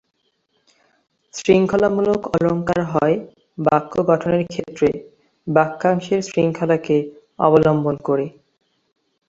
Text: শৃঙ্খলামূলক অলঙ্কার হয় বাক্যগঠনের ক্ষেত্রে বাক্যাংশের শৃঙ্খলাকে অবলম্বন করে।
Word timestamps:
শৃঙ্খলামূলক 1.33 2.21
অলঙ্কার 2.35 2.81
হয় 2.93 3.15
বাক্যগঠনের 3.57 4.43
ক্ষেত্রে 4.47 4.89
বাক্যাংশের 5.47 6.21
শৃঙ্খলাকে 6.29 6.97
অবলম্বন 7.39 7.95
করে। 8.07 8.25